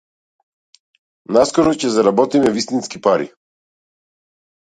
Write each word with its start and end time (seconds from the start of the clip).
Наскоро 1.35 1.73
ќе 1.83 1.91
заработиме 1.97 2.53
вистински 2.55 3.01
пари. 3.09 3.27